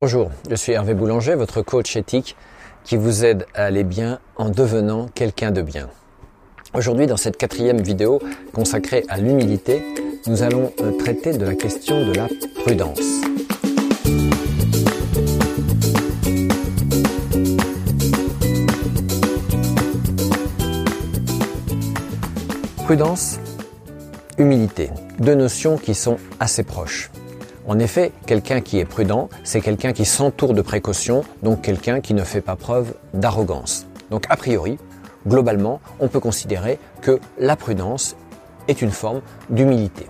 [0.00, 2.36] Bonjour, je suis Hervé Boulanger, votre coach éthique
[2.84, 5.90] qui vous aide à aller bien en devenant quelqu'un de bien.
[6.72, 8.20] Aujourd'hui, dans cette quatrième vidéo
[8.52, 9.82] consacrée à l'humilité,
[10.28, 12.28] nous allons euh, traiter de la question de la
[12.62, 13.00] prudence.
[22.84, 23.40] Prudence,
[24.38, 27.10] humilité, deux notions qui sont assez proches.
[27.68, 32.14] En effet, quelqu'un qui est prudent, c'est quelqu'un qui s'entoure de précautions, donc quelqu'un qui
[32.14, 33.86] ne fait pas preuve d'arrogance.
[34.10, 34.78] Donc a priori,
[35.26, 38.16] globalement, on peut considérer que la prudence
[38.68, 39.20] est une forme
[39.50, 40.06] d'humilité.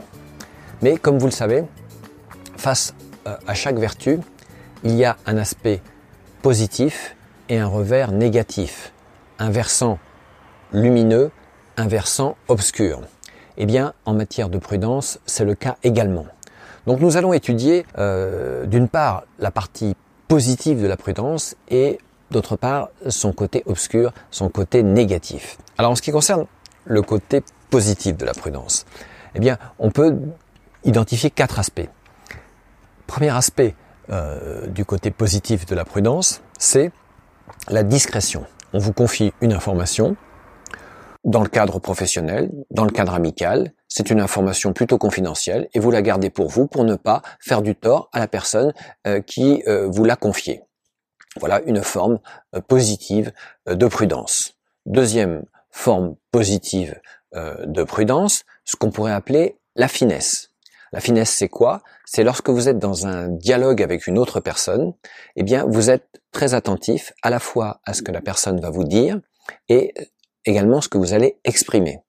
[0.83, 1.65] Mais comme vous le savez,
[2.57, 2.95] face
[3.27, 4.21] euh, à chaque vertu,
[4.85, 5.83] il y a un aspect
[6.43, 7.17] positif
[7.49, 8.93] et un revers négatif,
[9.41, 9.99] un versant
[10.73, 11.33] lumineux,
[11.77, 13.01] un versant obscur.
[13.57, 16.27] Eh bien, en matière de prudence, c'est le cas également.
[16.89, 19.95] Donc nous allons étudier euh, d'une part la partie
[20.27, 21.99] positive de la prudence et
[22.31, 25.59] d'autre part son côté obscur, son côté négatif.
[25.77, 26.47] Alors en ce qui concerne
[26.87, 28.87] le côté positif de la prudence,
[29.35, 30.17] eh bien on peut
[30.83, 31.91] identifier quatre aspects.
[33.07, 33.75] Premier aspect
[34.09, 36.91] euh, du côté positif de la prudence, c'est
[37.69, 38.47] la discrétion.
[38.73, 40.17] On vous confie une information,
[41.25, 43.73] dans le cadre professionnel, dans le cadre amical.
[43.89, 47.63] C'est une information plutôt confidentielle et vous la gardez pour vous pour ne pas faire
[47.63, 48.73] du tort à la personne
[49.07, 50.63] euh, qui euh, vous l'a confiée.
[51.41, 52.19] Voilà une forme
[52.55, 53.33] euh, positive
[53.67, 54.55] de prudence.
[54.87, 56.99] Deuxième forme positive
[57.35, 60.51] de prudence, ce qu'on pourrait appeler la finesse.
[60.93, 61.83] La finesse, c'est quoi?
[62.07, 64.95] C'est lorsque vous êtes dans un dialogue avec une autre personne,
[65.37, 68.71] eh bien, vous êtes très attentif à la fois à ce que la personne va
[68.71, 69.21] vous dire
[69.69, 69.93] et
[70.49, 72.01] également ce que vous allez exprimer.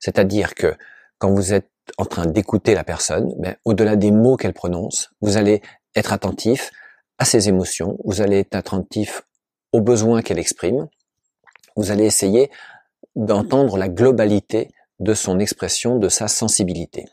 [0.00, 0.76] C'est-à-dire que
[1.18, 5.36] quand vous êtes en train d'écouter la personne, ben, au-delà des mots qu'elle prononce, vous
[5.36, 5.62] allez
[5.94, 6.70] être attentif
[7.18, 9.22] à ses émotions, vous allez être attentif
[9.72, 10.88] aux besoins qu'elle exprime,
[11.76, 12.50] vous allez essayer
[13.16, 17.06] d'entendre la globalité de son expression, de sa sensibilité.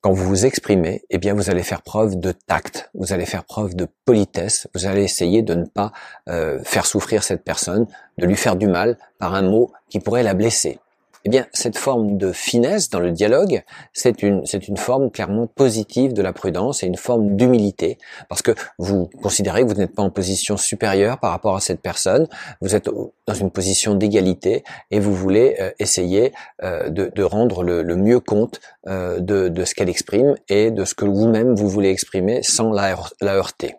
[0.00, 3.44] Quand vous vous exprimez, eh bien, vous allez faire preuve de tact, vous allez faire
[3.44, 5.92] preuve de politesse, vous allez essayer de ne pas
[6.28, 10.22] euh, faire souffrir cette personne, de lui faire du mal par un mot qui pourrait
[10.22, 10.78] la blesser.
[11.24, 15.46] Eh bien, cette forme de finesse dans le dialogue, c'est une, c'est une forme clairement
[15.46, 17.98] positive de la prudence et une forme d'humilité,
[18.28, 21.82] parce que vous considérez que vous n'êtes pas en position supérieure par rapport à cette
[21.82, 22.26] personne,
[22.62, 22.88] vous êtes
[23.26, 26.32] dans une position d'égalité et vous voulez euh, essayer
[26.62, 30.70] euh, de, de, rendre le, le mieux compte euh, de, de ce qu'elle exprime et
[30.70, 33.76] de ce que vous-même vous voulez exprimer sans la, la heurter.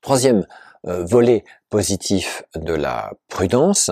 [0.00, 0.46] Troisième
[0.86, 3.90] euh, volet positif de la prudence,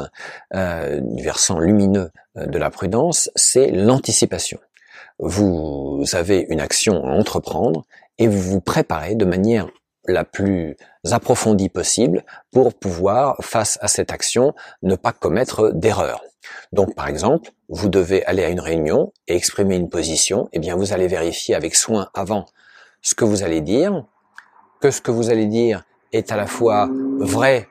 [0.54, 4.58] euh, du versant lumineux euh, de la prudence, c'est l'anticipation.
[5.18, 7.84] Vous avez une action à entreprendre
[8.18, 9.68] et vous vous préparez de manière
[10.06, 10.76] la plus
[11.10, 16.22] approfondie possible pour pouvoir, face à cette action, ne pas commettre d'erreur.
[16.72, 20.76] Donc, par exemple, vous devez aller à une réunion et exprimer une position, eh bien,
[20.76, 22.46] vous allez vérifier avec soin avant
[23.02, 24.04] ce que vous allez dire,
[24.80, 27.68] que ce que vous allez dire est à la fois vrai,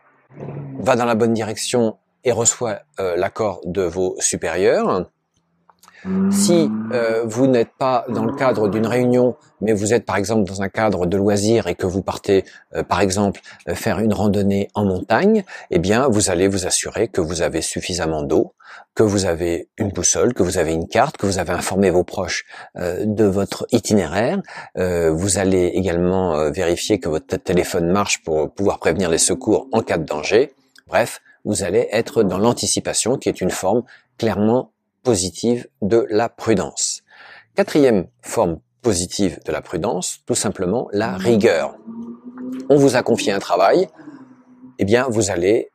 [0.80, 5.10] va dans la bonne direction et reçoit euh, l'accord de vos supérieurs.
[6.32, 10.48] Si euh, vous n'êtes pas dans le cadre d'une réunion, mais vous êtes par exemple
[10.48, 13.42] dans un cadre de loisirs et que vous partez euh, par exemple
[13.74, 18.22] faire une randonnée en montagne, eh bien vous allez vous assurer que vous avez suffisamment
[18.22, 18.54] d'eau,
[18.94, 22.04] que vous avez une boussole, que vous avez une carte, que vous avez informé vos
[22.04, 22.46] proches
[22.78, 24.42] euh, de votre itinéraire.
[24.76, 29.98] vous allez également vérifier que votre téléphone marche pour pouvoir prévenir les secours en cas
[29.98, 30.54] de danger.
[30.88, 33.84] Bref, vous allez être dans l'anticipation qui est une forme
[34.18, 34.72] clairement
[35.08, 37.02] positive de la prudence.
[37.56, 41.78] Quatrième forme positive de la prudence, tout simplement la rigueur.
[42.70, 43.88] On vous a confié un travail,
[44.80, 45.72] eh bien vous allez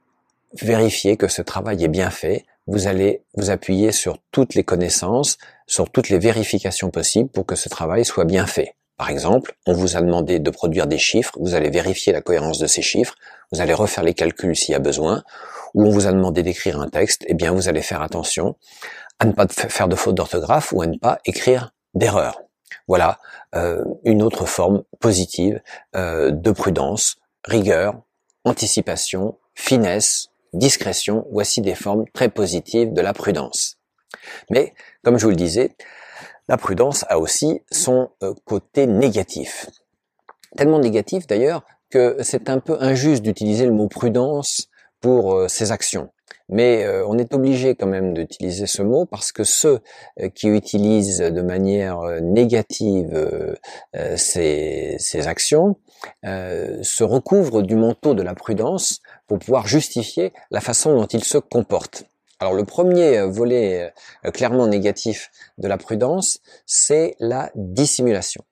[0.61, 5.39] vérifier que ce travail est bien fait, vous allez vous appuyer sur toutes les connaissances,
[5.67, 8.75] sur toutes les vérifications possibles pour que ce travail soit bien fait.
[8.99, 12.59] Par exemple, on vous a demandé de produire des chiffres, vous allez vérifier la cohérence
[12.59, 13.15] de ces chiffres,
[13.51, 15.25] vous allez refaire les calculs s'il y a besoin,
[15.73, 18.57] ou on vous a demandé d'écrire un texte, eh bien vous allez faire attention
[19.23, 22.43] à ne pas faire de faute d'orthographe ou à ne pas écrire d'erreur.
[22.89, 23.21] Voilà
[23.55, 25.63] euh, une autre forme positive
[25.95, 28.03] euh, de prudence, rigueur,
[28.45, 31.25] anticipation, finesse, discrétion.
[31.31, 33.77] Voici des formes très positives de la prudence.
[34.51, 34.75] Mais,
[35.05, 35.77] comme je vous le disais,
[36.49, 39.71] la prudence a aussi son euh, côté négatif.
[40.57, 44.67] Tellement négatif d'ailleurs que c'est un peu injuste d'utiliser le mot prudence
[45.01, 46.11] pour ses actions.
[46.53, 49.81] Mais euh, on est obligé quand même d'utiliser ce mot parce que ceux
[50.21, 52.93] euh, qui utilisent de manière euh, négative
[54.17, 55.77] ces, ces, actions
[56.23, 61.39] se recouvrent du manteau de la prudence pour pouvoir justifier la façon dont ils se
[61.39, 62.05] comportent.
[62.39, 63.93] Alors le premier volet
[64.35, 68.45] clairement négatif de la prudence, c'est la dissimulation.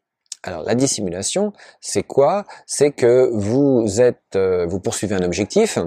[0.43, 2.47] Alors la dissimulation, c'est quoi?
[2.67, 5.79] C'est que vous êtes, vous poursuivez un objectif,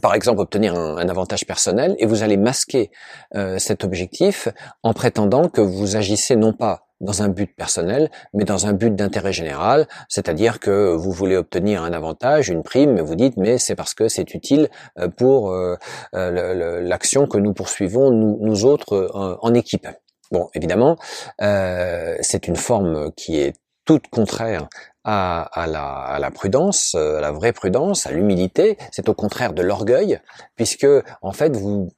[0.00, 2.90] par exemple obtenir un, avantage personnel et vous allez masquer
[3.34, 4.48] euh, cet objectif
[4.82, 8.94] en prétendant que vous agissez non pas dans un but personnel, mais dans un but
[8.94, 13.58] d'intérêt général, c'est-à-dire que vous voulez obtenir un avantage, une prime, mais vous dites mais
[13.58, 14.68] c'est parce que c'est utile
[14.98, 15.76] euh, pour euh,
[16.12, 19.86] l'action que nous poursuivons nous, nous autres en équipe.
[20.30, 20.96] Bon, évidemment,
[21.38, 23.54] c'est une forme qui est
[23.84, 24.68] toute contraire
[25.04, 28.78] à, la, prudence, euh, à la vraie prudence, à l'humilité.
[28.90, 30.20] C'est au contraire de l'orgueil,
[30.56, 30.86] puisque
[31.22, 31.90] en fait vous,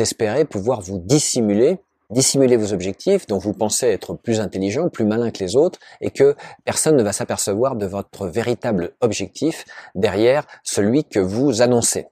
[0.00, 1.78] espérez pouvoir vous dissimuler
[2.10, 6.10] dissimuler vos objectifs, dont vous pensez être plus intelligent, plus malin que les autres, et
[6.10, 6.36] que
[6.66, 9.64] personne ne va s'apercevoir de votre véritable objectif
[9.94, 12.08] derrière celui que vous annoncez.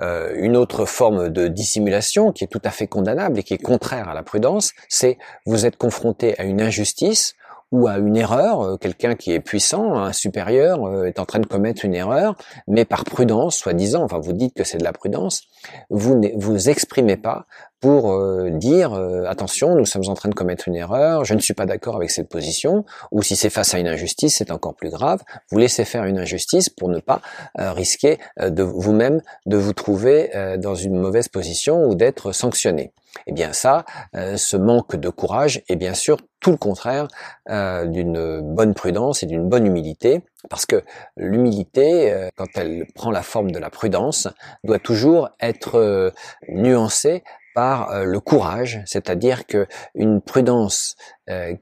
[0.00, 3.58] Euh, une autre forme de dissimulation qui est tout à fait condamnable et qui est
[3.58, 7.34] contraire à la prudence, c'est vous êtes confronté à une injustice
[7.72, 11.40] ou à une erreur, euh, quelqu'un qui est puissant, un supérieur euh, est en train
[11.40, 12.36] de commettre une erreur,
[12.68, 15.42] mais par prudence, soi-disant, enfin vous dites que c'est de la prudence,
[15.90, 17.46] vous ne vous exprimez pas
[17.82, 18.94] pour euh, dire
[19.28, 22.10] attention, nous sommes en train de commettre une erreur, je ne suis pas d'accord avec
[22.10, 25.20] cette position, ou si c'est face à une injustice, c'est encore plus grave,
[25.50, 27.20] vous laissez faire une injustice pour ne pas
[27.56, 32.92] risquer de vous-même de vous trouver dans une mauvaise position ou d'être sanctionné.
[33.26, 37.08] Eh bien ça, ce manque de courage est bien sûr tout le contraire
[37.48, 40.82] euh, d'une bonne prudence et d'une bonne humilité, parce que
[41.16, 44.28] l'humilité, euh, quand elle prend la forme de la prudence,
[44.64, 46.10] doit toujours être euh,
[46.48, 47.22] nuancée
[47.54, 50.96] par le courage, c'est-à-dire que une prudence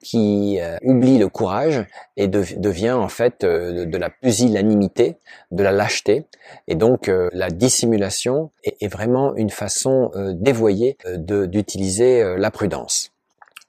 [0.02, 1.84] qui oublie le courage
[2.16, 5.16] et devient en fait de, la pusillanimité,
[5.50, 6.26] de la lâcheté,
[6.68, 13.12] et donc la dissimulation est, vraiment une façon dévoyée d'utiliser la prudence.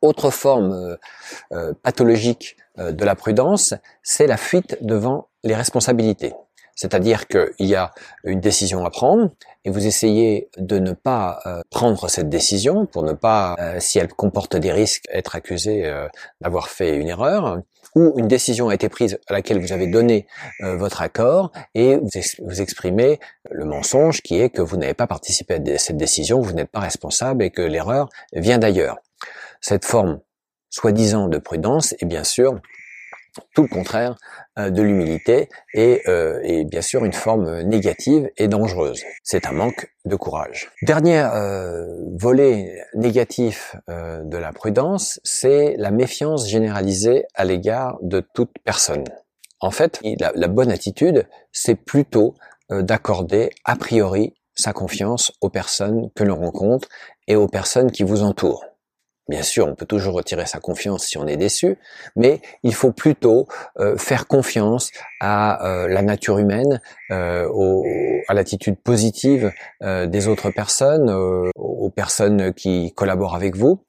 [0.02, 0.96] Autre forme euh,
[1.52, 6.34] euh, pathologique euh, de la prudence, c'est la fuite devant les responsabilités.
[6.82, 7.92] C'est-à-dire qu'il y a
[8.24, 9.30] une décision à prendre
[9.66, 11.40] et vous essayez de ne pas
[11.70, 15.88] prendre cette décision pour ne pas, si elle comporte des risques, être accusé
[16.42, 17.62] d'avoir fait une erreur.
[17.94, 20.26] Ou une décision a été prise à laquelle vous avez donné
[20.60, 23.20] votre accord et vous, vous, exprimez
[23.52, 26.80] le mensonge qui est que vous n'avez pas participé à cette décision, vous n'êtes pas
[26.80, 28.98] responsable et que l'erreur vient d'ailleurs.
[29.60, 30.20] Cette forme
[30.72, 32.60] soi-disant de prudence est bien sûr
[33.54, 34.16] tout le contraire
[34.58, 39.04] euh, de l'humilité et, euh, bien sûr une forme négative et dangereuse.
[39.24, 40.72] C'est un manque de courage.
[40.82, 41.86] Dernier euh,
[42.18, 49.04] volet négatif de la prudence, c'est la méfiance généralisée à l'égard de toute personne.
[49.60, 52.34] En fait, la bonne attitude, c'est plutôt
[52.70, 56.88] d'accorder a priori sa confiance aux personnes que l'on rencontre
[57.28, 58.71] et aux personnes qui vous entourent.
[59.30, 61.78] Bien sûr, on peut toujours retirer sa confiance si on est déçu,
[62.16, 63.48] mais il faut plutôt
[63.80, 66.82] euh, faire confiance à euh, la nature humaine,
[67.12, 67.48] euh,
[68.28, 69.52] à l'attitude positive
[69.82, 71.10] des autres personnes,
[71.56, 73.84] aux personnes qui collaborent avec vous.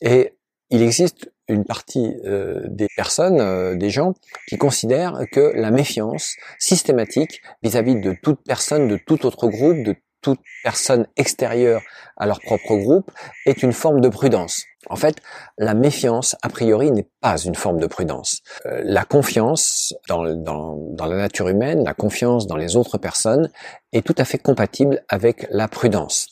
[0.00, 0.34] Et
[0.70, 4.14] il existe une partie des personnes, des gens,
[4.48, 9.82] qui considèrent que la méfiance systématique vis-à-vis -vis de toute personne, de tout autre groupe,
[9.84, 9.94] de
[10.26, 11.82] toute personne extérieure
[12.16, 13.12] à leur propre groupe
[13.46, 14.64] est une forme de prudence.
[14.90, 15.18] En fait,
[15.56, 18.40] la méfiance, a priori, n'est pas une forme de prudence.
[18.66, 23.50] Euh, la confiance dans, la nature humaine, la confiance dans les autres personnes
[23.92, 26.28] est tout à fait compatible avec la prudence.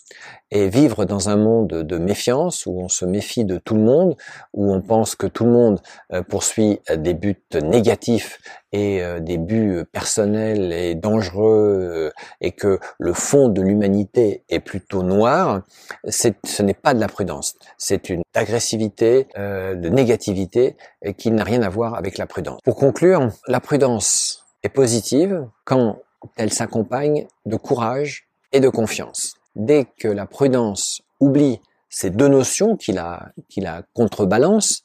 [0.50, 4.16] Et vivre dans un monde de méfiance, où on se méfie de tout le monde,
[4.52, 5.80] où on pense que tout le monde
[6.12, 8.38] euh, poursuit des buts négatifs
[8.70, 15.02] et euh, des buts personnels et dangereux, et que le fond de l'humanité est plutôt
[15.02, 15.62] noir,
[16.08, 17.56] ce n'est pas de la prudence.
[17.78, 20.76] C'est une agressivité, euh, de négativité
[21.18, 22.60] qui n'a rien à voir avec la prudence.
[22.64, 25.98] Pour conclure, la prudence est positive quand
[26.36, 29.34] elle s'accompagne de courage et de confiance.
[29.56, 34.84] Dès que la prudence oublie ces deux notions qui la, qui la contrebalancent,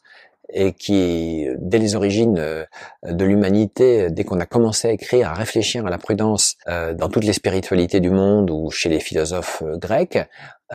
[0.52, 2.66] et qui, dès les origines euh,
[3.04, 7.10] de l'humanité, dès qu'on a commencé à écrire, à réfléchir à la prudence euh, dans
[7.10, 10.18] toutes les spiritualités du monde ou chez les philosophes grecs,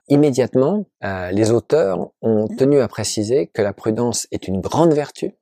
[0.09, 5.35] immédiatement, euh, les auteurs ont tenu à préciser que la prudence est une grande vertu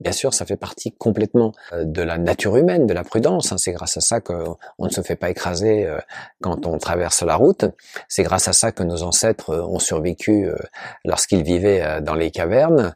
[0.00, 3.50] Bien sûr, ça fait partie complètement euh, de la nature humaine, de la prudence.
[3.50, 3.58] Hein.
[3.58, 5.98] C'est grâce à ça qu'on ne se fait pas écraser euh,
[6.40, 7.64] quand on traverse la route.
[8.06, 10.48] C'est grâce à ça que nos ancêtres euh, ont survécu
[11.04, 12.94] lorsqu'ils vivaient dans les cavernes.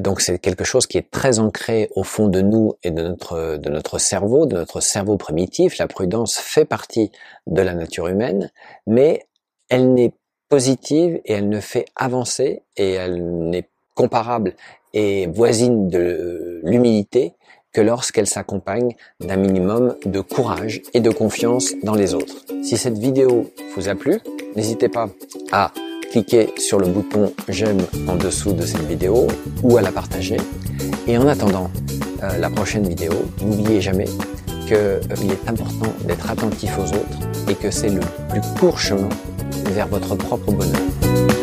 [0.00, 3.56] Donc c'est quelque chose qui est très ancré au fond de nous et de notre,
[3.56, 5.78] de notre cerveau, de notre cerveau primitif.
[5.78, 7.10] La prudence fait partie
[7.46, 8.50] de la nature humaine,
[8.86, 9.26] mais
[9.68, 10.12] elle n'est
[10.48, 14.54] positive et elle ne fait avancer et elle n'est comparable
[14.94, 17.34] et voisine de l'humilité
[17.72, 22.44] que lorsqu'elle s'accompagne d'un minimum de courage et de confiance dans les autres.
[22.62, 24.20] Si cette vidéo vous a plu,
[24.56, 25.08] n'hésitez pas
[25.52, 25.72] à
[26.10, 29.26] cliquer sur le bouton j'aime en dessous de cette vidéo
[29.62, 30.36] ou à la partager.
[31.08, 31.70] Et en attendant
[32.22, 34.04] euh, la prochaine vidéo, n'oubliez jamais
[34.66, 37.18] qu'il euh, est important d'être attentif aux autres
[37.48, 39.08] et que c'est le plus court chemin
[39.70, 41.41] vers votre propre bonheur.